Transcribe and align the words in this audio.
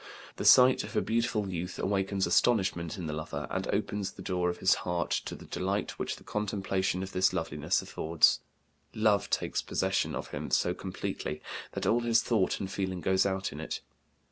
The 0.37 0.45
sight 0.45 0.83
of 0.83 0.95
a 0.95 1.01
beautiful 1.03 1.47
youth 1.47 1.77
awakens 1.77 2.25
astonishment 2.25 2.97
in 2.97 3.05
the 3.05 3.13
lover, 3.13 3.45
and 3.51 3.67
opens 3.67 4.11
the 4.11 4.23
door 4.23 4.49
of 4.49 4.57
his 4.57 4.73
heart 4.81 5.11
to 5.25 5.35
the 5.35 5.45
delight 5.45 5.99
which 5.99 6.15
the 6.15 6.23
contemplation 6.23 7.03
of 7.03 7.11
this 7.11 7.33
loveliness 7.33 7.83
affords. 7.83 8.39
Love 8.95 9.29
takes 9.29 9.61
possession 9.61 10.15
of 10.15 10.29
him 10.29 10.49
so 10.49 10.73
completely 10.73 11.39
that 11.73 11.85
all 11.85 11.99
his 11.99 12.23
thought 12.23 12.59
and 12.59 12.71
feeling 12.71 12.99
goes 12.99 13.27
out 13.27 13.51
in 13.51 13.59
it. 13.59 13.81